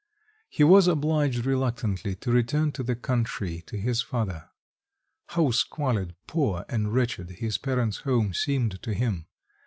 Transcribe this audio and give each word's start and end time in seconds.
He 0.49 0.63
was 0.63 0.87
obliged 0.87 1.45
reluctantly 1.45 2.15
to 2.15 2.31
return 2.31 2.71
to 2.71 2.81
the 2.81 2.95
country 2.95 3.61
to 3.67 3.77
his 3.77 4.01
father. 4.01 4.49
How 5.27 5.51
squalid, 5.51 6.15
poor, 6.25 6.65
and 6.69 6.91
wretched 6.91 7.29
his 7.33 7.59
parents' 7.59 7.97
home 7.97 8.33
seemed 8.33 8.81
to 8.81 8.95
him! 8.95 9.27